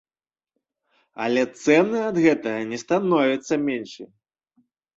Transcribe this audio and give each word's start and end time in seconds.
Але 1.25 1.41
цэны 1.63 1.97
ад 2.09 2.15
гэтага 2.25 2.65
не 2.73 2.81
становяцца 2.87 3.63
меншымі. 3.69 4.13